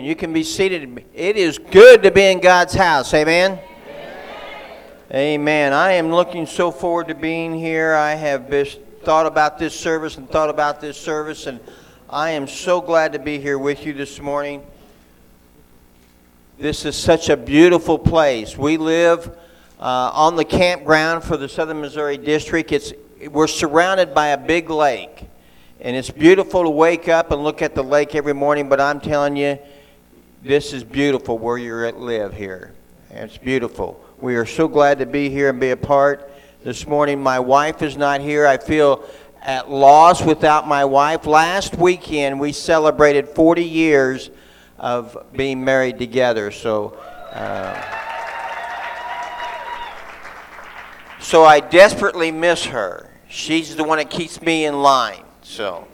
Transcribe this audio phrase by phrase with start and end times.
[0.00, 0.08] Amen.
[0.08, 1.04] You can be seated.
[1.12, 3.12] It is good to be in God's house.
[3.12, 3.58] Amen.
[5.12, 5.74] Amen.
[5.74, 7.92] I am looking so forward to being here.
[7.92, 8.48] I have
[9.02, 11.60] thought about this service and thought about this service, and
[12.08, 14.62] I am so glad to be here with you this morning.
[16.58, 18.56] This is such a beautiful place.
[18.56, 19.28] We live
[19.78, 22.72] uh, on the campground for the Southern Missouri District.
[22.72, 22.94] It's,
[23.30, 25.26] we're surrounded by a big lake.
[25.78, 28.98] And it's beautiful to wake up and look at the lake every morning, but I'm
[28.98, 29.58] telling you,
[30.42, 32.72] this is beautiful where you live here.
[33.10, 34.02] It's beautiful.
[34.18, 36.32] We are so glad to be here and be a part.
[36.64, 38.46] This morning, my wife is not here.
[38.46, 39.04] I feel
[39.42, 41.26] at loss without my wife.
[41.26, 44.30] Last weekend, we celebrated 40 years
[44.78, 46.50] of being married together.
[46.50, 46.96] So,
[47.32, 47.74] uh,
[51.20, 53.10] so I desperately miss her.
[53.28, 55.22] She's the one that keeps me in line.
[55.42, 55.86] So,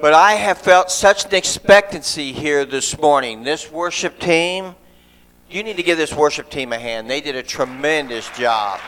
[0.00, 3.42] but I have felt such an expectancy here this morning.
[3.42, 4.74] This worship team,
[5.50, 7.10] you need to give this worship team a hand.
[7.10, 8.80] They did a tremendous job.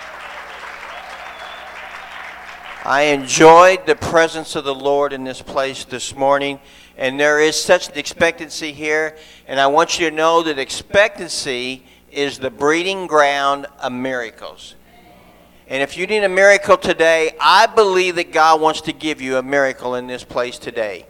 [2.85, 6.59] I enjoyed the presence of the Lord in this place this morning,
[6.97, 9.17] and there is such an expectancy here.
[9.47, 14.77] And I want you to know that expectancy is the breeding ground of miracles.
[15.73, 19.39] And if you need a miracle today, I believe that God wants to give you
[19.39, 21.06] a miracle in this place today.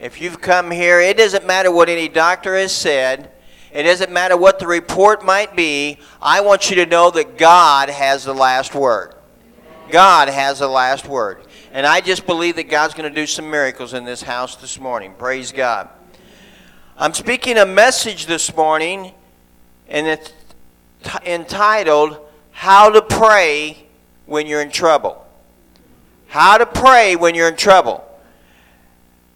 [0.00, 3.30] If you've come here, it doesn't matter what any doctor has said.
[3.70, 5.98] It doesn't matter what the report might be.
[6.22, 9.14] I want you to know that God has the last word.
[9.90, 11.42] God has the last word.
[11.74, 14.80] And I just believe that God's going to do some miracles in this house this
[14.80, 15.12] morning.
[15.18, 15.86] Praise God.
[16.96, 19.12] I'm speaking a message this morning,
[19.86, 20.32] and it's
[21.26, 22.16] entitled
[22.52, 23.84] How to Pray
[24.28, 25.24] when you're in trouble.
[26.26, 28.04] How to pray when you're in trouble.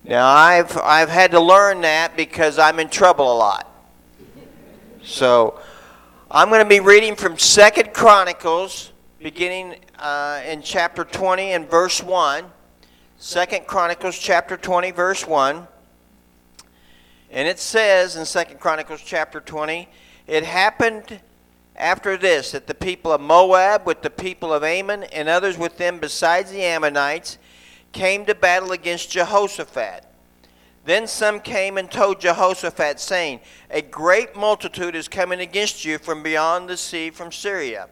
[0.05, 3.69] Now, I've, I've had to learn that because I'm in trouble a lot.
[5.03, 5.59] So,
[6.31, 12.03] I'm going to be reading from Second Chronicles, beginning uh, in chapter 20 and verse
[12.03, 12.45] 1.
[13.17, 15.67] Second Chronicles chapter 20, verse 1.
[17.31, 19.89] And it says in Second Chronicles chapter 20,
[20.27, 21.21] it happened
[21.77, 25.79] after this, that the people of Moab, with the people of Ammon, and others with
[25.79, 27.39] them besides the Ammonites,
[27.93, 30.05] came to battle against Jehoshaphat.
[30.85, 33.41] Then some came and told Jehoshaphat, saying,
[33.71, 37.89] A great multitude is coming against you from beyond the sea from Syria.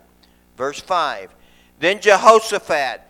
[0.56, 1.34] Verse 5.
[1.78, 3.02] Then Jehoshaphat,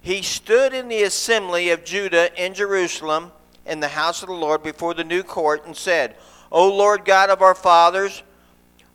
[0.00, 3.32] he stood in the assembly of Judah in Jerusalem,
[3.64, 6.16] in the house of the Lord, before the new court, and said,
[6.50, 8.22] O Lord God of our fathers,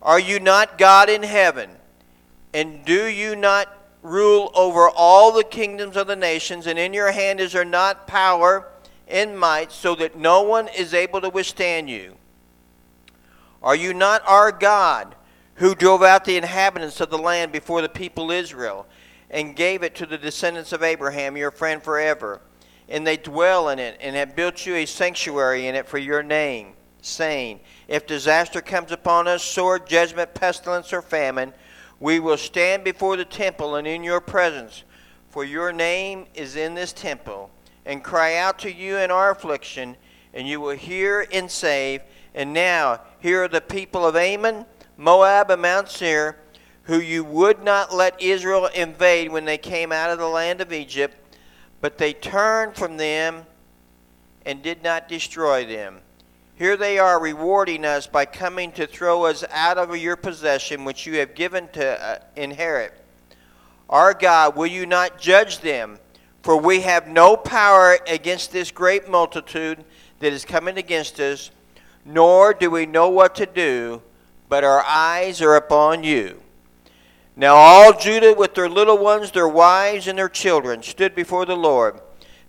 [0.01, 1.69] are you not God in heaven?
[2.53, 6.67] And do you not rule over all the kingdoms of the nations?
[6.67, 8.67] And in your hand is there not power
[9.07, 12.15] and might, so that no one is able to withstand you?
[13.63, 15.15] Are you not our God,
[15.55, 18.85] who drove out the inhabitants of the land before the people Israel,
[19.29, 22.41] and gave it to the descendants of Abraham, your friend forever?
[22.89, 26.21] And they dwell in it, and have built you a sanctuary in it for your
[26.21, 26.76] name
[27.07, 31.53] saying, If disaster comes upon us, sword, judgment, pestilence, or famine,
[31.99, 34.83] we will stand before the temple and in your presence,
[35.29, 37.49] for your name is in this temple,
[37.85, 39.95] and cry out to you in our affliction,
[40.33, 42.01] and you will hear and save.
[42.35, 44.65] And now, here are the people of Ammon,
[44.97, 46.37] Moab, and Mount Seir,
[46.83, 50.71] who you would not let Israel invade when they came out of the land of
[50.71, 51.17] Egypt,
[51.81, 53.45] but they turned from them
[54.45, 55.99] and did not destroy them.
[56.57, 61.05] Here they are rewarding us by coming to throw us out of your possession, which
[61.05, 62.99] you have given to uh, inherit.
[63.87, 65.99] Our God, will you not judge them?
[66.41, 69.85] For we have no power against this great multitude
[70.17, 71.51] that is coming against us,
[72.03, 74.01] nor do we know what to do,
[74.49, 76.41] but our eyes are upon you.
[77.35, 81.55] Now all Judah with their little ones, their wives, and their children stood before the
[81.55, 82.01] Lord.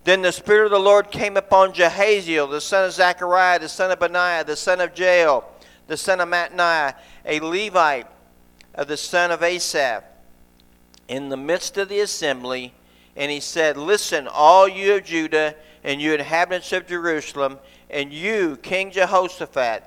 [0.04, 3.90] Then the Spirit of the Lord came upon Jahaziel, the son of Zechariah, the son
[3.90, 5.44] of Benaiah, the son of Jeiel,
[5.86, 8.06] the son of Mattaniah, a Levite
[8.74, 10.04] of the son of Asaph,
[11.08, 12.72] in the midst of the assembly.
[13.16, 17.58] And he said, Listen, all you of Judah, and you inhabitants of Jerusalem,
[17.90, 19.82] and you, King Jehoshaphat,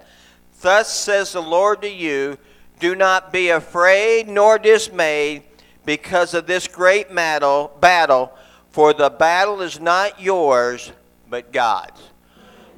[0.62, 2.38] thus says the Lord to you,
[2.80, 5.44] Do not be afraid nor dismayed
[5.86, 8.34] because of this great battle, battle
[8.72, 10.92] for the battle is not yours,
[11.30, 12.02] but God's.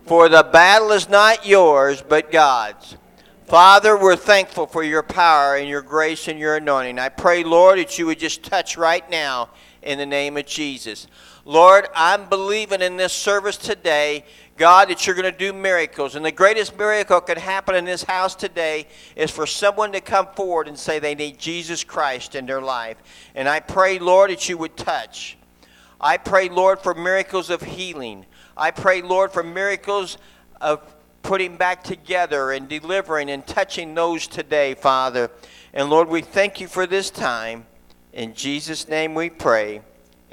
[0.06, 2.98] For the battle is not yours, but God's.
[3.46, 6.98] Father, we're thankful for your power and your grace and your anointing.
[6.98, 9.50] I pray, Lord, that you would just touch right now
[9.82, 11.08] in the name of Jesus.
[11.46, 14.24] Lord, I'm believing in this service today,
[14.58, 16.16] God, that you're going to do miracles.
[16.16, 20.02] And the greatest miracle that can happen in this house today is for someone to
[20.02, 22.98] come forward and say they need Jesus Christ in their life.
[23.36, 25.38] And I pray, Lord, that you would touch.
[26.04, 28.26] I pray, Lord, for miracles of healing.
[28.58, 30.18] I pray, Lord, for miracles
[30.60, 35.32] of putting back together and delivering and touching those today, Father.
[35.74, 37.66] And Lord, we thank you for this time.
[38.12, 39.82] In Jesus' name we pray.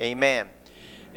[0.00, 0.48] Amen.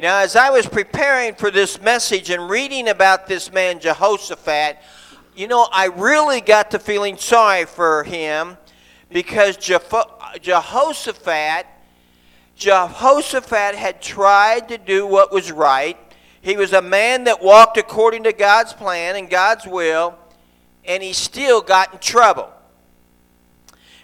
[0.00, 4.78] Now, as I was preparing for this message and reading about this man, Jehoshaphat,
[5.34, 8.56] you know, I really got to feeling sorry for him
[9.10, 11.66] because Jehoshaphat,
[12.56, 15.96] Jehoshaphat had tried to do what was right.
[16.40, 20.16] He was a man that walked according to God's plan and God's will,
[20.84, 22.50] and he still got in trouble.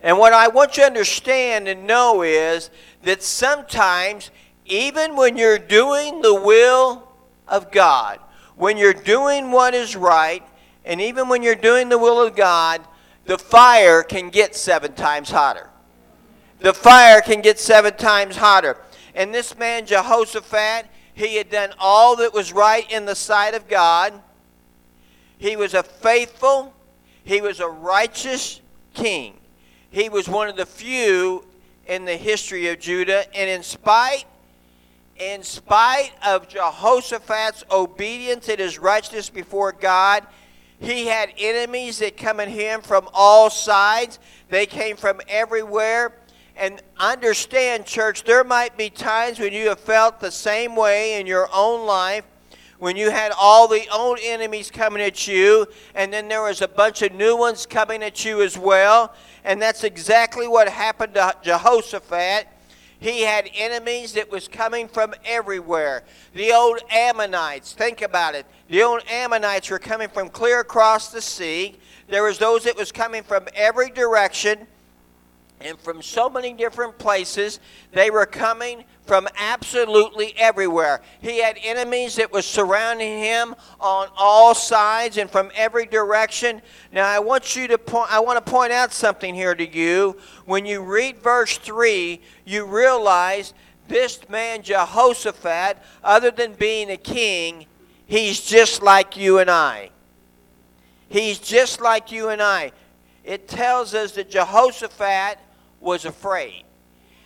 [0.02, 2.70] And what I want you to understand and know is
[3.02, 4.30] that sometimes
[4.64, 7.08] even when you're doing the will
[7.46, 8.18] of God,
[8.56, 10.42] when you're doing what is right,
[10.84, 12.82] and even when you're doing the will of God,
[13.26, 15.69] the fire can get seven times hotter.
[16.60, 18.76] The fire can get seven times hotter.
[19.14, 23.68] And this man, Jehoshaphat, he had done all that was right in the sight of
[23.68, 24.12] God.
[25.38, 26.74] He was a faithful,
[27.24, 28.60] he was a righteous
[28.94, 29.34] king.
[29.90, 31.44] He was one of the few
[31.86, 34.26] in the history of Judah, and in spite
[35.20, 40.26] in spite of Jehoshaphat's obedience and his righteousness before God,
[40.78, 44.18] he had enemies that come at him from all sides.
[44.48, 46.14] They came from everywhere.
[46.56, 51.26] And understand, church, there might be times when you have felt the same way in
[51.26, 52.24] your own life,
[52.78, 56.68] when you had all the old enemies coming at you, and then there was a
[56.68, 59.14] bunch of new ones coming at you as well.
[59.44, 62.46] And that's exactly what happened to Jehoshaphat.
[62.98, 66.04] He had enemies that was coming from everywhere.
[66.34, 68.44] The old Ammonites, think about it.
[68.68, 71.78] The old Ammonites were coming from clear across the sea.
[72.08, 74.66] There was those that was coming from every direction
[75.60, 77.60] and from so many different places.
[77.92, 81.02] They were coming from absolutely everywhere.
[81.20, 86.62] He had enemies that was surrounding him on all sides and from every direction.
[86.92, 90.16] Now I want you to point I want to point out something here to you.
[90.44, 93.52] When you read verse 3, you realize
[93.88, 97.66] this man Jehoshaphat, other than being a king,
[98.06, 99.90] he's just like you and I.
[101.08, 102.70] He's just like you and I.
[103.24, 105.38] It tells us that Jehoshaphat
[105.80, 106.64] was afraid.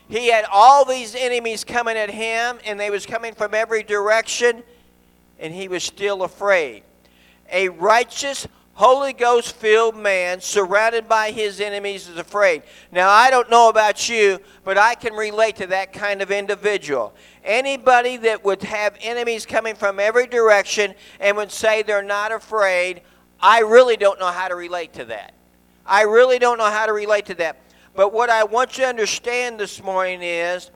[0.08, 4.62] He had all these enemies coming at him, and they was coming from every direction,
[5.38, 6.82] and he was still afraid.
[7.50, 12.62] A righteous, Holy Ghost filled man surrounded by his enemies is afraid.
[12.90, 17.14] Now, I don't know about you, but I can relate to that kind of individual.
[17.42, 23.02] Anybody that would have enemies coming from every direction and would say they're not afraid,
[23.40, 25.34] I really don't know how to relate to that.
[25.86, 27.58] I really don't know how to relate to that.
[27.94, 30.70] But what I want you to understand this morning is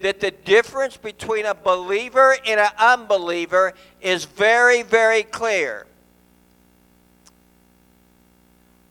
[0.00, 5.86] that the difference between a believer and an unbeliever is very, very clear.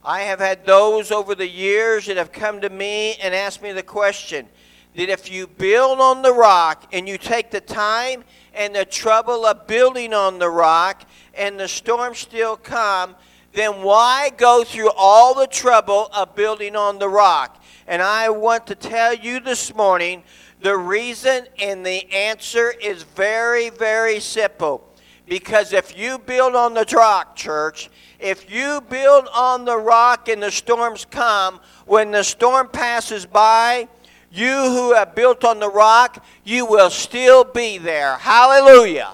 [0.06, 3.74] I have had those over the years that have come to me and asked me
[3.74, 4.48] the question
[4.96, 8.24] that if you build on the rock and you take the time
[8.54, 13.16] and the trouble of building on the rock and the storms still come,
[13.54, 17.63] then why go through all the trouble of building on the rock?
[17.88, 20.24] And I want to tell you this morning
[20.62, 24.90] the reason and the answer is very, very simple.
[25.28, 30.42] Because if you build on the rock, church, if you build on the rock and
[30.42, 33.88] the storms come, when the storm passes by,
[34.32, 38.18] you who have built on the rock, you will still be there.
[38.18, 39.14] Hallelujah.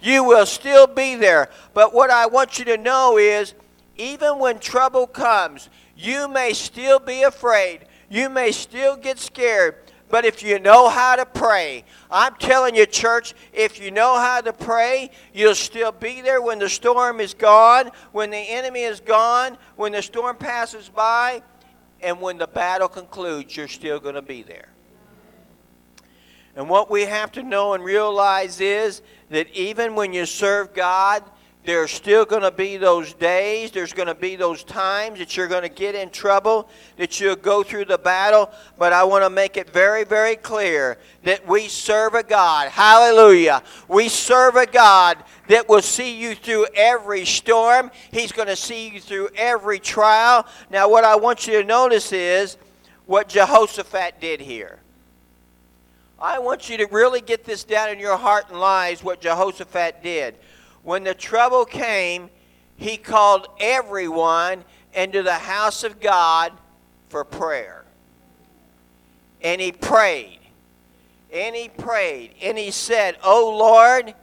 [0.00, 1.50] You will still be there.
[1.74, 3.54] But what I want you to know is
[3.96, 5.68] even when trouble comes,
[6.00, 7.80] you may still be afraid.
[8.08, 9.76] You may still get scared.
[10.08, 14.40] But if you know how to pray, I'm telling you, church, if you know how
[14.40, 18.98] to pray, you'll still be there when the storm is gone, when the enemy is
[18.98, 21.42] gone, when the storm passes by,
[22.02, 24.70] and when the battle concludes, you're still going to be there.
[26.56, 31.22] And what we have to know and realize is that even when you serve God,
[31.64, 35.46] there's still going to be those days, there's going to be those times that you're
[35.46, 38.50] going to get in trouble, that you'll go through the battle.
[38.78, 42.70] But I want to make it very, very clear that we serve a God.
[42.70, 43.62] Hallelujah.
[43.88, 48.88] We serve a God that will see you through every storm, He's going to see
[48.88, 50.46] you through every trial.
[50.70, 52.56] Now, what I want you to notice is
[53.04, 54.78] what Jehoshaphat did here.
[56.18, 60.02] I want you to really get this down in your heart and lives what Jehoshaphat
[60.02, 60.36] did.
[60.82, 62.30] When the trouble came,
[62.76, 66.52] he called everyone into the house of God
[67.08, 67.84] for prayer.
[69.42, 70.38] And he prayed.
[71.32, 72.34] And he prayed.
[72.42, 74.14] And he said, Oh Lord,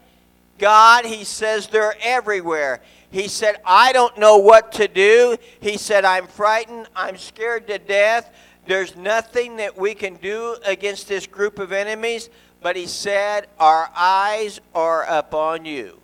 [0.58, 2.82] God, he says, they're everywhere.
[3.10, 5.38] He said, I don't know what to do.
[5.60, 6.88] He said, I'm frightened.
[6.96, 8.34] I'm scared to death.
[8.66, 12.30] There's nothing that we can do against this group of enemies.
[12.62, 16.00] But he said, Our eyes are upon you.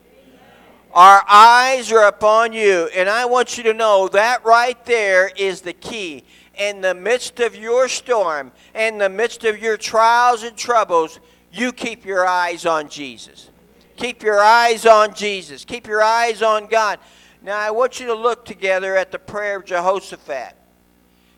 [0.94, 2.88] Our eyes are upon you.
[2.94, 6.24] And I want you to know that right there is the key.
[6.56, 11.20] In the midst of your storm, in the midst of your trials and troubles,
[11.52, 13.50] you keep your eyes on Jesus.
[13.96, 15.66] Keep your eyes on Jesus.
[15.66, 17.00] Keep your eyes on God.
[17.42, 20.56] Now, I want you to look together at the prayer of Jehoshaphat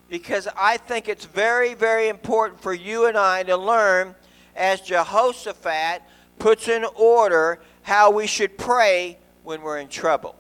[0.10, 4.16] because I think it's very, very important for you and I to learn
[4.56, 6.02] as Jehoshaphat
[6.40, 10.36] puts in order how we should pray when we're in trouble.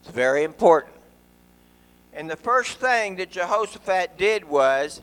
[0.00, 0.94] It's very important.
[2.14, 5.02] And the first thing that Jehoshaphat did was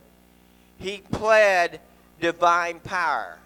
[0.78, 1.80] he pled
[2.20, 3.38] divine power.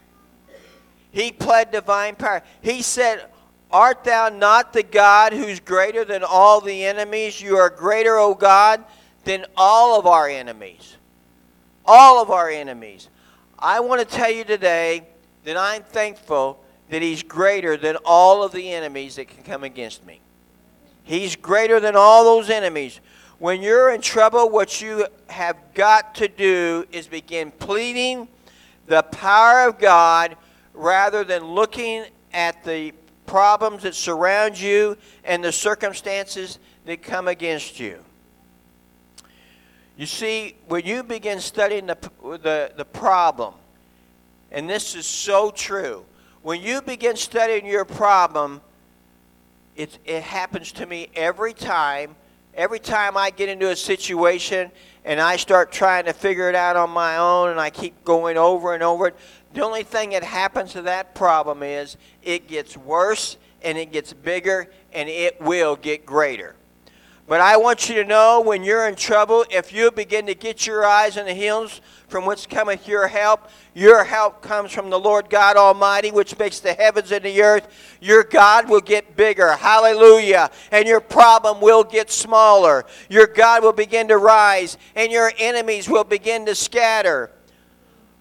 [1.11, 2.43] He pled divine power.
[2.61, 3.25] He said,
[3.71, 7.41] Art thou not the God who's greater than all the enemies?
[7.41, 8.83] You are greater, O God,
[9.25, 10.97] than all of our enemies.
[11.85, 13.09] All of our enemies.
[13.57, 15.03] I want to tell you today
[15.43, 20.05] that I'm thankful that He's greater than all of the enemies that can come against
[20.05, 20.19] me.
[21.03, 22.99] He's greater than all those enemies.
[23.39, 28.27] When you're in trouble, what you have got to do is begin pleading
[28.87, 30.35] the power of God
[30.73, 32.93] rather than looking at the
[33.25, 37.99] problems that surround you and the circumstances that come against you.
[39.97, 43.53] You see, when you begin studying the, the, the problem,
[44.51, 46.05] and this is so true,
[46.41, 48.61] when you begin studying your problem,
[49.75, 52.15] it, it happens to me every time.
[52.53, 54.71] Every time I get into a situation
[55.05, 58.37] and I start trying to figure it out on my own and I keep going
[58.37, 59.15] over and over it,
[59.53, 64.13] the only thing that happens to that problem is it gets worse and it gets
[64.13, 66.55] bigger and it will get greater.
[67.29, 70.65] But I want you to know when you're in trouble, if you begin to get
[70.65, 74.99] your eyes on the hills from which cometh your help, your help comes from the
[74.99, 77.67] Lord God Almighty, which makes the heavens and the earth.
[78.01, 79.51] Your God will get bigger.
[79.51, 80.49] Hallelujah.
[80.71, 82.83] And your problem will get smaller.
[83.11, 87.29] Your God will begin to rise, and your enemies will begin to scatter.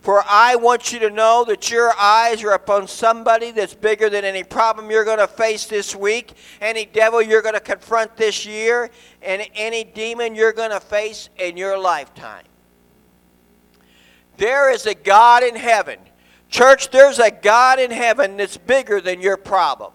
[0.09, 4.25] For I want you to know that your eyes are upon somebody that's bigger than
[4.25, 8.47] any problem you're going to face this week, any devil you're going to confront this
[8.47, 8.89] year,
[9.21, 12.47] and any demon you're going to face in your lifetime.
[14.39, 15.99] There is a God in heaven.
[16.49, 19.93] Church, there's a God in heaven that's bigger than your problem.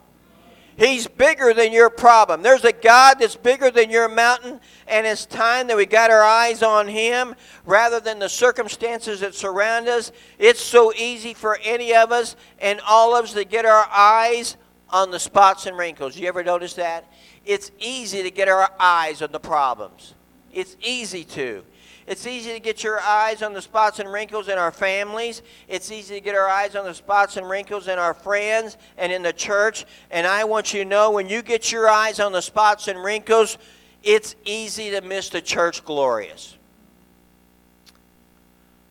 [0.76, 2.42] He's bigger than your problem.
[2.42, 6.24] There's a God that's bigger than your mountain, and it's time that we got our
[6.24, 10.12] eyes on Him rather than the circumstances that surround us.
[10.40, 14.58] It's so easy for any of us and all of us to get our eyes
[14.90, 16.18] on the spots and wrinkles.
[16.18, 17.12] You ever notice that?
[17.46, 20.16] It's easy to get our eyes on the problems.
[20.52, 21.64] It's easy to.
[22.06, 25.42] It's easy to get your eyes on the spots and wrinkles in our families.
[25.68, 29.12] It's easy to get our eyes on the spots and wrinkles in our friends and
[29.12, 29.86] in the church.
[30.12, 33.02] And I want you to know when you get your eyes on the spots and
[33.02, 33.58] wrinkles,
[34.04, 36.58] it's easy to miss the church glorious.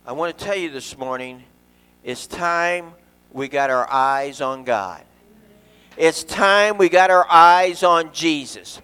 [0.06, 1.42] I want to tell you this morning
[2.02, 2.94] it's time
[3.30, 5.04] we got our eyes on God.
[5.96, 8.80] It's time we got our eyes on Jesus.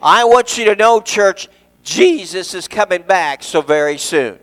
[0.00, 1.48] I want you to know, church,
[1.82, 4.38] Jesus is coming back so very soon.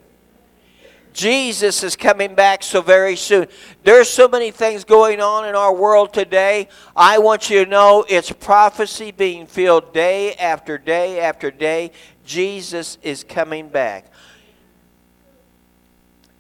[1.14, 3.48] Jesus is coming back so very soon.
[3.84, 6.70] There's so many things going on in our world today.
[6.96, 11.92] I want you to know it's prophecy being filled day after day after day.
[12.26, 14.06] Jesus is coming back.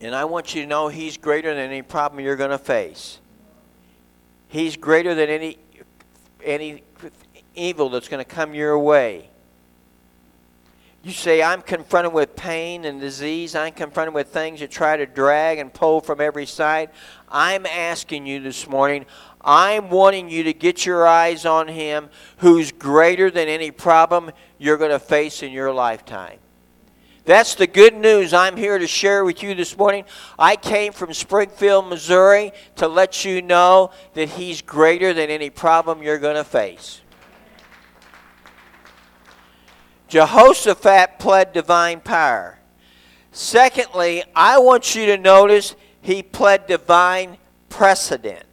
[0.01, 3.19] And I want you to know he's greater than any problem you're going to face.
[4.47, 5.57] He's greater than any
[6.43, 6.83] any
[7.53, 9.29] evil that's going to come your way.
[11.01, 13.55] You say, I'm confronted with pain and disease.
[13.55, 16.89] I'm confronted with things that try to drag and pull from every side.
[17.29, 19.05] I'm asking you this morning,
[19.39, 24.77] I'm wanting you to get your eyes on Him who's greater than any problem you're
[24.77, 26.39] going to face in your lifetime.
[27.23, 30.03] That's the good news I'm here to share with you this morning.
[30.37, 36.03] I came from Springfield, Missouri to let you know that He's greater than any problem
[36.03, 36.99] you're going to face.
[40.09, 42.59] Jehoshaphat pled divine power.
[43.31, 47.37] Secondly, I want you to notice he pled divine
[47.69, 48.43] precedent.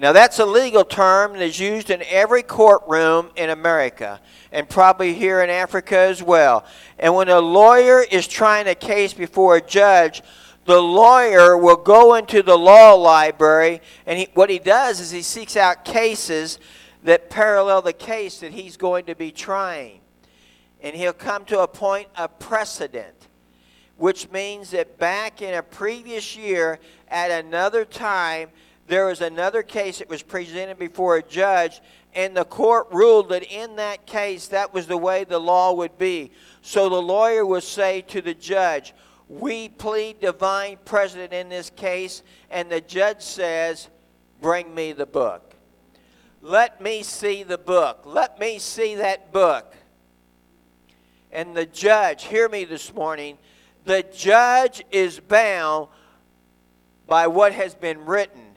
[0.00, 4.20] Now, that's a legal term that is used in every courtroom in America
[4.52, 6.64] and probably here in Africa as well.
[6.98, 10.22] And when a lawyer is trying a case before a judge,
[10.66, 15.22] the lawyer will go into the law library and he, what he does is he
[15.22, 16.58] seeks out cases
[17.02, 20.00] that parallel the case that he's going to be trying.
[20.82, 23.28] And he'll come to a point of precedent,
[23.96, 28.50] which means that back in a previous year, at another time,
[28.86, 31.80] there was another case that was presented before a judge,
[32.14, 35.98] and the court ruled that in that case, that was the way the law would
[35.98, 36.30] be.
[36.62, 38.94] So the lawyer would say to the judge,
[39.28, 43.88] We plead divine precedent in this case, and the judge says,
[44.40, 45.54] Bring me the book.
[46.40, 48.02] Let me see the book.
[48.06, 49.74] Let me see that book.
[51.32, 53.38] And the judge, hear me this morning,
[53.84, 55.88] the judge is bound
[57.06, 58.48] by what has been written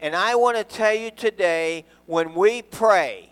[0.00, 3.30] and I want to tell you today when we pray,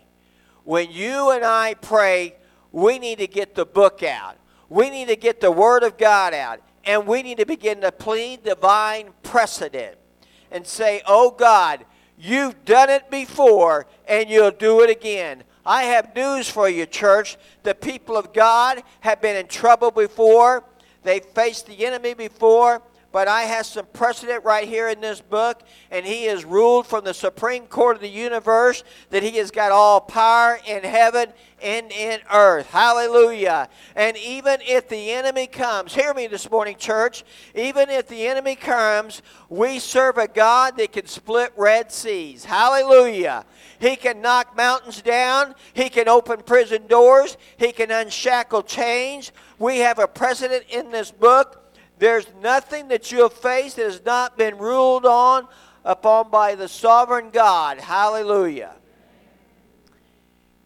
[0.63, 2.35] when you and I pray,
[2.71, 4.37] we need to get the book out.
[4.69, 6.61] We need to get the Word of God out.
[6.85, 9.97] And we need to begin to plead divine precedent
[10.51, 11.85] and say, Oh God,
[12.17, 15.43] you've done it before and you'll do it again.
[15.69, 17.37] I have news for you, church.
[17.61, 20.63] The people of God have been in trouble before.
[21.03, 25.63] They've faced the enemy before but I have some precedent right here in this book,
[25.89, 29.71] and he has ruled from the Supreme Court of the universe that he has got
[29.71, 32.67] all power in heaven and in earth.
[32.67, 33.67] Hallelujah.
[33.95, 37.23] And even if the enemy comes, hear me this morning, church,
[37.55, 42.45] even if the enemy comes, we serve a God that can split Red Seas.
[42.45, 43.45] Hallelujah.
[43.79, 45.55] He can knock mountains down.
[45.73, 47.37] He can open prison doors.
[47.57, 49.31] He can unshackle chains.
[49.57, 51.68] We have a precedent in this book
[51.99, 55.47] there's nothing that you have faced that has not been ruled on
[55.83, 57.77] upon by the sovereign God.
[57.77, 58.73] Hallelujah.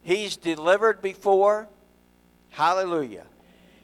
[0.03, 1.67] He's delivered before.
[2.51, 3.25] Hallelujah.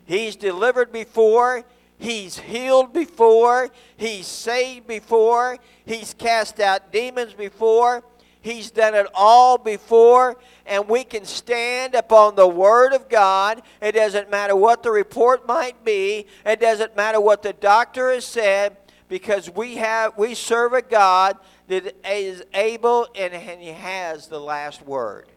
[0.06, 1.66] He's delivered before.
[1.98, 3.70] He's healed before.
[3.98, 5.58] He's saved before.
[5.86, 8.04] He's cast out demons before.
[8.42, 13.62] He's done it all before, and we can stand upon the Word of God.
[13.82, 18.26] It doesn't matter what the report might be, it doesn't matter what the doctor has
[18.26, 18.78] said,
[19.10, 24.40] because we have we serve a God that is able and, and He has the
[24.40, 25.28] last word.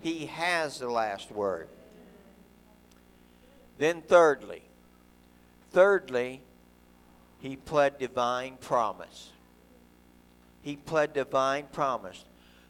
[0.00, 1.68] He has the last word.
[3.78, 4.62] Then, thirdly,
[5.70, 6.40] thirdly,
[7.40, 9.30] he pled divine promise.
[10.62, 12.24] He pled divine promise.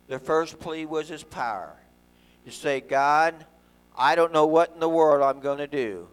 [0.09, 1.75] The first plea was his power.
[2.45, 3.47] You say, God,
[3.97, 6.09] I don't know what in the world I'm going to do,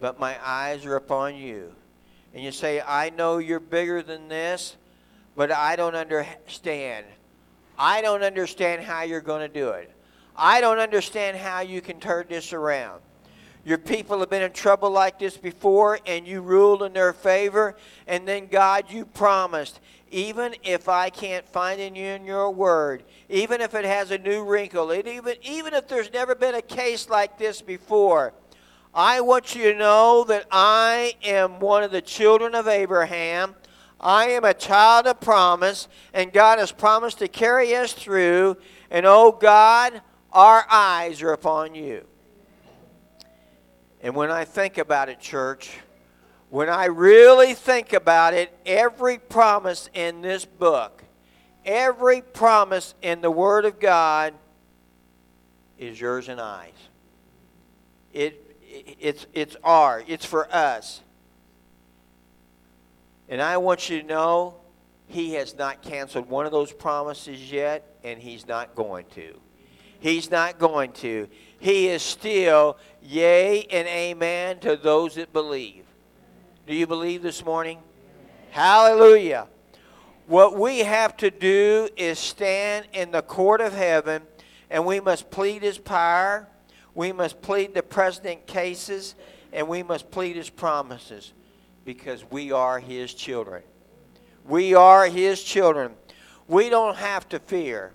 [0.00, 1.72] but my eyes are upon you.
[2.32, 4.76] And you say, I know you're bigger than this,
[5.36, 7.06] but I don't understand.
[7.78, 9.90] I don't understand how you're going to do it.
[10.36, 13.00] I don't understand how you can turn this around.
[13.64, 17.76] Your people have been in trouble like this before, and you ruled in their favor.
[18.06, 19.80] And then, God, you promised,
[20.14, 24.18] even if I can't find in you in your word, even if it has a
[24.18, 28.32] new wrinkle, even, even if there's never been a case like this before,
[28.94, 33.56] I want you to know that I am one of the children of Abraham.
[33.98, 38.56] I am a child of promise, and God has promised to carry us through.
[38.92, 40.00] And oh God,
[40.30, 42.04] our eyes are upon you.
[44.00, 45.76] And when I think about it, church,
[46.54, 51.02] when I really think about it, every promise in this book,
[51.64, 54.34] every promise in the Word of God
[55.80, 56.70] is yours and I's.
[58.12, 58.56] It,
[59.00, 61.00] it's, it's our, it's for us.
[63.28, 64.54] And I want you to know
[65.08, 69.40] he has not canceled one of those promises yet, and he's not going to.
[69.98, 71.26] He's not going to.
[71.58, 75.83] He is still yea and amen to those that believe.
[76.66, 77.78] Do you believe this morning?
[78.50, 79.48] Hallelujah.
[80.26, 84.22] What we have to do is stand in the court of heaven
[84.70, 86.48] and we must plead his power.
[86.94, 89.14] We must plead the precedent cases
[89.52, 91.34] and we must plead his promises
[91.84, 93.62] because we are his children.
[94.48, 95.92] We are his children.
[96.48, 97.92] We don't have to fear.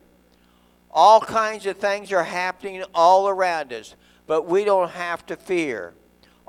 [0.91, 3.95] All kinds of things are happening all around us,
[4.27, 5.95] but we don't have to fear.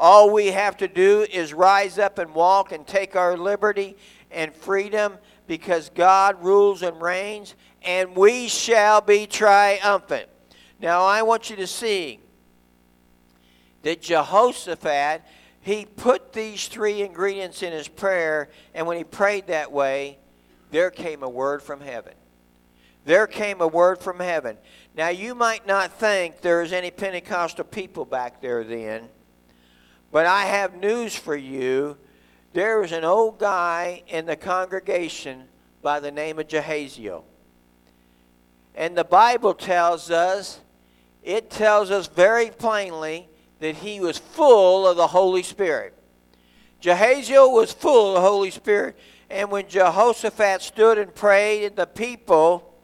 [0.03, 3.99] All we have to do is rise up and walk and take our liberty
[4.31, 10.27] and freedom because God rules and reigns, and we shall be triumphant.
[10.81, 12.19] Now, I want you to see
[13.83, 15.21] that Jehoshaphat,
[15.61, 20.17] he put these three ingredients in his prayer, and when he prayed that way,
[20.71, 22.15] there came a word from heaven.
[23.05, 24.57] there came a word from heaven.
[24.97, 29.09] Now, you might not think there's any Pentecostal people back there then,
[30.13, 31.97] but I have news for you.
[32.53, 35.45] There was an old guy in the congregation
[35.83, 37.23] by the name of Jahaziel.
[38.75, 40.61] And the Bible tells us,
[41.23, 43.29] it tells us very plainly
[43.61, 45.95] that he was full of the Holy Spirit.
[46.83, 48.99] Jahaziel was full of the Holy Spirit.
[49.29, 52.75] And when Jehoshaphat stood and prayed, in the people,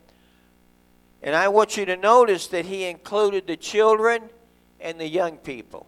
[1.23, 4.31] and I want you to notice that he included the children
[4.81, 5.87] and the young people.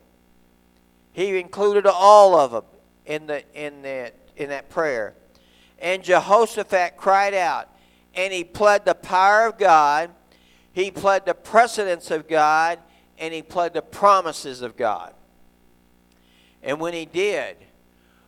[1.19, 2.63] He included all of them
[3.05, 5.15] in, the, in, that, in that prayer.
[5.81, 7.69] And Jehoshaphat cried out,
[8.15, 10.11] and he pled the power of God,
[10.71, 12.79] he pled the precedence of God,
[13.19, 15.13] and he pled the promises of God.
[16.63, 17.57] And when he did,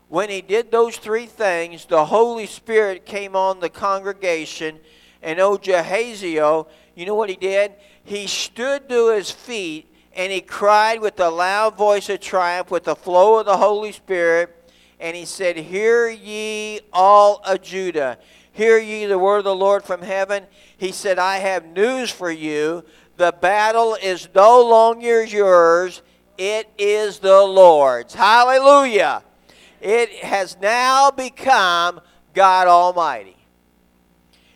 [0.09, 4.81] when he did those three things, the Holy Spirit came on the congregation,
[5.23, 7.71] and O Jahaziel, you know what he did?
[8.03, 9.90] He stood to his feet
[10.21, 13.91] and he cried with a loud voice of triumph, with the flow of the Holy
[13.91, 14.55] Spirit,
[15.01, 18.19] and he said, Hear ye all of Judah.
[18.53, 20.45] Hear ye the word of the Lord from heaven.
[20.77, 22.85] He said, I have news for you.
[23.17, 26.03] The battle is no longer yours,
[26.37, 28.13] it is the Lord's.
[28.13, 29.23] Hallelujah.
[29.81, 31.99] It has now become
[32.35, 33.39] God Almighty.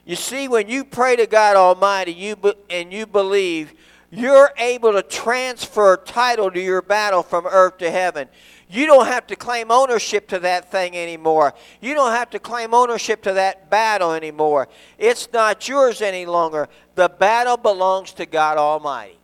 [0.04, 2.36] You see, when you pray to God Almighty you
[2.68, 3.72] and you believe,
[4.16, 8.28] you're able to transfer title to your battle from earth to heaven.
[8.68, 11.54] You don't have to claim ownership to that thing anymore.
[11.80, 14.68] You don't have to claim ownership to that battle anymore.
[14.98, 16.68] It's not yours any longer.
[16.94, 19.18] The battle belongs to God Almighty.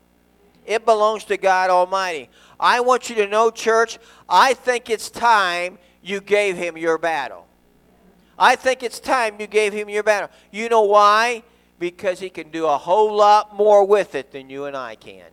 [0.66, 2.28] It belongs to God Almighty.
[2.58, 3.98] I want you to know, church,
[4.28, 7.46] I think it's time you gave him your battle.
[8.38, 10.30] I think it's time you gave him your battle.
[10.50, 11.42] You know why?
[11.80, 15.24] Because he can do a whole lot more with it than you and I can.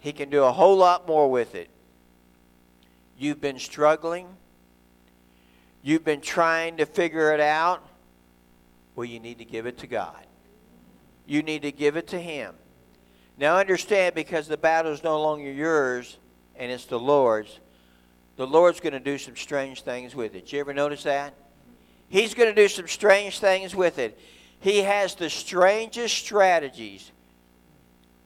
[0.00, 1.68] He can do a whole lot more with it.
[3.16, 4.26] You've been struggling.
[5.82, 7.86] You've been trying to figure it out.
[8.96, 10.26] Well, you need to give it to God.
[11.26, 12.54] You need to give it to Him.
[13.36, 16.16] Now, understand because the battle is no longer yours
[16.56, 17.60] and it's the Lord's,
[18.36, 20.46] the Lord's going to do some strange things with it.
[20.46, 21.34] Did You ever notice that?
[22.08, 24.18] He's going to do some strange things with it.
[24.64, 27.12] He has the strangest strategies.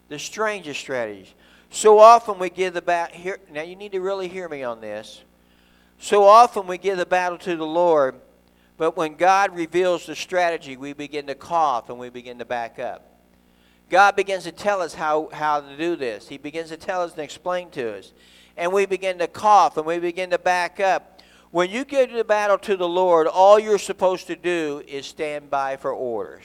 [0.06, 1.34] The strangest strategies.
[1.68, 3.18] So often we give the battle.
[3.18, 5.24] Here, now you need to really hear me on this.
[5.98, 8.20] So often we give the battle to the Lord,
[8.76, 12.78] but when God reveals the strategy, we begin to cough and we begin to back
[12.78, 13.18] up.
[13.90, 16.28] God begins to tell us how, how to do this.
[16.28, 18.12] He begins to tell us and explain to us.
[18.56, 21.17] And we begin to cough and we begin to back up.
[21.50, 25.48] When you give the battle to the Lord, all you're supposed to do is stand
[25.48, 26.44] by for orders.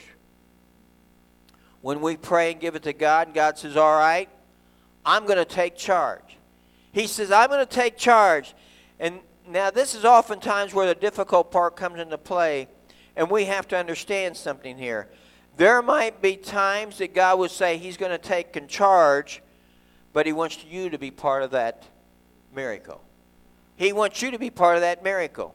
[1.82, 4.28] When we pray and give it to God, God says, All right,
[5.04, 6.38] I'm going to take charge.
[6.92, 8.54] He says, I'm going to take charge.
[8.98, 12.68] And now, this is oftentimes where the difficult part comes into play,
[13.14, 15.08] and we have to understand something here.
[15.58, 19.42] There might be times that God would say He's going to take charge,
[20.14, 21.82] but He wants you to be part of that
[22.54, 23.03] miracle.
[23.76, 25.54] He wants you to be part of that miracle.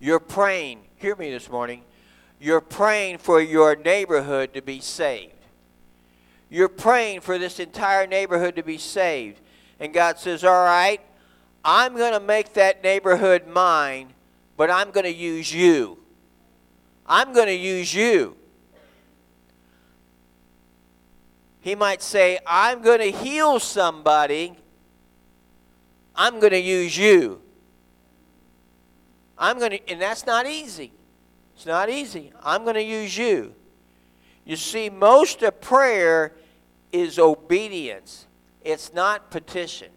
[0.00, 1.82] You're praying, hear me this morning,
[2.40, 5.34] you're praying for your neighborhood to be saved.
[6.50, 9.40] You're praying for this entire neighborhood to be saved.
[9.78, 11.00] And God says, All right,
[11.64, 14.12] I'm going to make that neighborhood mine,
[14.56, 15.98] but I'm going to use you.
[17.06, 18.36] I'm going to use you.
[21.60, 24.56] He might say, I'm going to heal somebody,
[26.14, 27.40] I'm going to use you.
[29.38, 30.92] I'm going to, and that's not easy.
[31.54, 32.32] It's not easy.
[32.42, 33.54] I'm going to use you.
[34.44, 36.34] You see, most of prayer
[36.90, 38.26] is obedience,
[38.62, 39.90] it's not petition,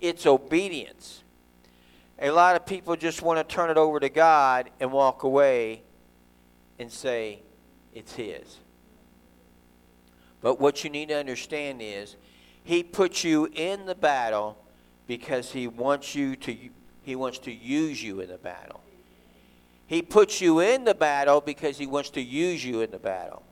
[0.00, 1.22] it's obedience.
[2.18, 5.82] A lot of people just want to turn it over to God and walk away
[6.78, 7.42] and say,
[7.92, 8.60] it's His.
[10.40, 12.16] But what you need to understand is,
[12.62, 14.63] He puts you in the battle
[15.06, 16.56] because he wants you to
[17.02, 18.80] he wants to use you in the battle.
[19.86, 23.42] He puts you in the battle because he wants to use you in the battle.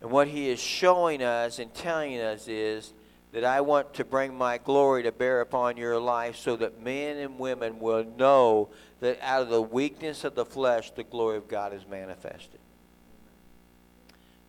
[0.00, 2.94] And what he is showing us and telling us is
[3.32, 7.18] that I want to bring my glory to bear upon your life so that men
[7.18, 11.48] and women will know that out of the weakness of the flesh, the glory of
[11.48, 12.60] God is manifested.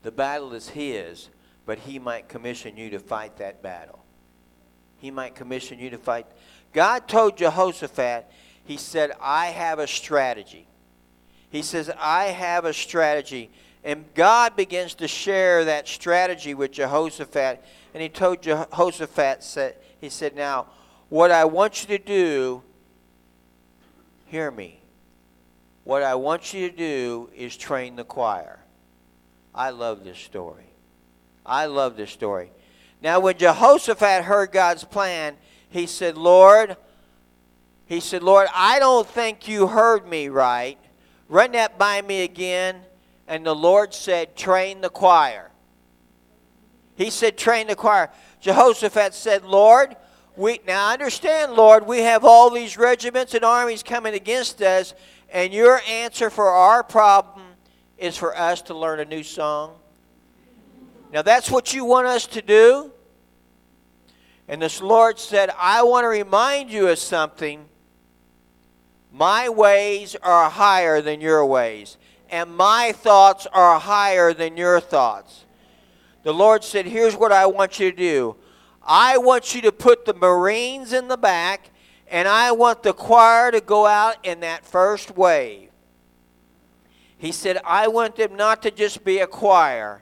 [0.03, 1.29] The battle is his,
[1.65, 4.04] but he might commission you to fight that battle
[4.97, 6.25] he might commission you to fight.
[6.73, 8.25] God told Jehoshaphat,
[8.65, 10.67] he said, I have a strategy.
[11.49, 13.49] He says, I have a strategy.
[13.83, 17.63] And God begins to share that strategy with Jehoshaphat.
[17.93, 20.67] And he told Jehoshaphat, said, he said, Now,
[21.09, 22.63] what I want you to do,
[24.25, 24.81] hear me.
[25.83, 28.59] What I want you to do is train the choir.
[29.53, 30.65] I love this story.
[31.45, 32.51] I love this story.
[33.01, 35.35] Now, when Jehoshaphat heard God's plan,
[35.69, 36.77] he said, Lord,
[37.85, 40.77] he said, Lord, I don't think you heard me right.
[41.29, 42.77] Run that by me again.
[43.27, 45.51] And the Lord said, Train the choir.
[46.95, 48.09] He said, Train the choir.
[48.39, 49.95] Jehoshaphat said, Lord,
[50.35, 54.93] we now understand, Lord, we have all these regiments and armies coming against us,
[55.31, 57.45] and your answer for our problem
[57.97, 59.75] is for us to learn a new song.
[61.11, 62.91] Now that's what you want us to do.
[64.47, 67.65] And this Lord said, I want to remind you of something.
[69.11, 71.97] My ways are higher than your ways,
[72.29, 75.45] and my thoughts are higher than your thoughts.
[76.23, 78.35] The Lord said, Here's what I want you to do
[78.83, 81.71] I want you to put the Marines in the back,
[82.07, 85.69] and I want the choir to go out in that first wave.
[87.17, 90.01] He said, I want them not to just be a choir.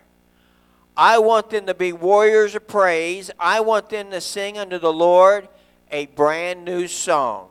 [0.95, 3.31] I want them to be warriors of praise.
[3.39, 5.47] I want them to sing unto the Lord
[5.91, 7.49] a brand new song.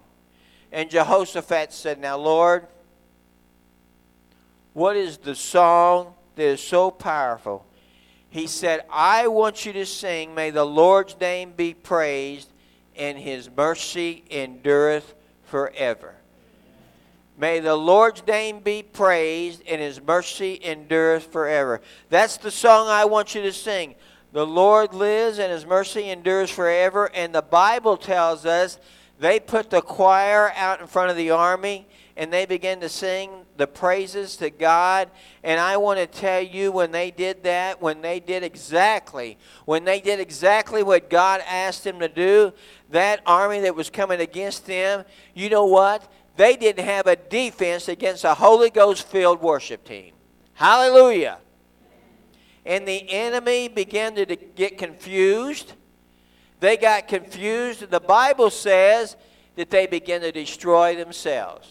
[0.70, 2.66] And Jehoshaphat said, Now, Lord,
[4.72, 7.66] what is the song that is so powerful?
[8.30, 12.48] He said, I want you to sing, May the Lord's name be praised,
[12.96, 16.14] and his mercy endureth forever.
[17.36, 21.80] May the Lord's name be praised, and his mercy endureth forever.
[22.10, 23.94] That's the song I want you to sing.
[24.32, 27.10] The Lord lives, and his mercy endures forever.
[27.14, 28.78] And the Bible tells us
[29.18, 33.30] they put the choir out in front of the army and they began to sing
[33.56, 35.08] the praises to God.
[35.42, 39.84] And I want to tell you when they did that, when they did exactly, when
[39.84, 42.52] they did exactly what God asked them to do,
[42.90, 46.10] that army that was coming against them, you know what?
[46.36, 50.14] They didn't have a defense against a Holy Ghost filled worship team.
[50.54, 51.38] Hallelujah.
[52.64, 55.74] And the enemy began to get confused
[56.62, 57.90] they got confused.
[57.90, 59.16] The Bible says
[59.56, 61.68] that they began to destroy themselves.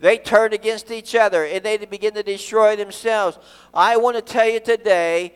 [0.00, 3.38] They turned against each other and they begin to destroy themselves.
[3.72, 5.34] I want to tell you today,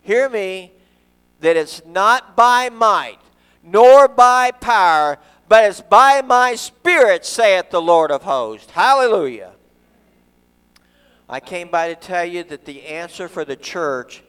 [0.00, 0.72] hear me,
[1.38, 3.20] that it's not by might
[3.62, 8.70] nor by power, but it's by my spirit, saith the Lord of hosts.
[8.70, 9.52] Hallelujah.
[11.28, 14.22] I came by to tell you that the answer for the church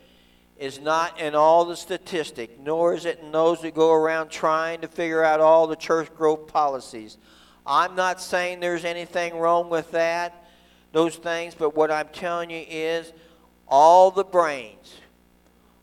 [0.57, 4.81] is not in all the statistic, nor is it in those that go around trying
[4.81, 7.17] to figure out all the church growth policies.
[7.65, 10.45] I'm not saying there's anything wrong with that,
[10.91, 13.13] those things, but what I'm telling you is
[13.67, 14.95] all the brains,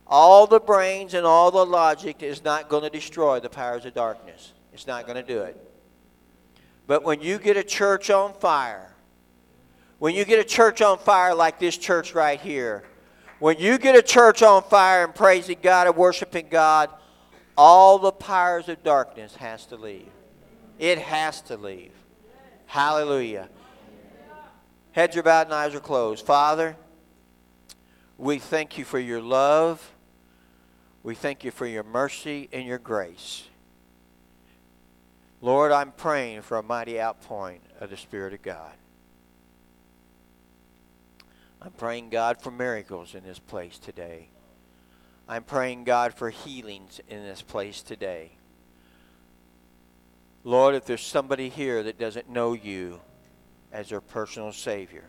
[0.07, 3.95] all the brains and all the logic is not going to destroy the powers of
[3.95, 4.53] darkness.
[4.77, 5.59] It's not going to do it.
[6.87, 8.95] But when you get a church on fire,
[9.99, 12.85] when you get a church on fire like this church right here,
[13.39, 16.91] when you get a church on fire and praising God and worshiping God,
[17.57, 20.11] all the powers of darkness has to leave.
[20.79, 21.93] It has to leave.
[22.67, 23.49] Hallelujah.
[24.93, 26.27] Heads are bowed and eyes are closed.
[26.27, 26.77] Father,
[28.19, 29.91] we thank you for your love.
[31.03, 33.45] We thank you for your mercy and your grace.
[35.47, 38.73] Lord, I'm praying for a mighty outpouring of the Spirit of God.
[41.63, 44.27] I'm praying, God, for miracles in this place today.
[45.29, 48.33] I'm praying, God, for healings in this place today.
[50.43, 52.99] Lord, if there's somebody here that doesn't know you
[53.71, 55.05] as their personal Savior,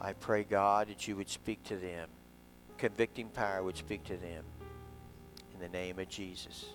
[0.00, 2.08] I pray, God, that you would speak to them.
[2.78, 4.44] Convicting power would speak to them.
[5.52, 6.66] In the name of Jesus.